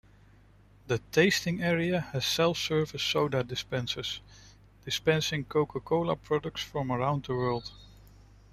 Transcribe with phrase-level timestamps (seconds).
[0.87, 4.19] The tasting area has self-serve soda dispensers,
[4.83, 7.69] dispensing Coca-Cola products from around the world.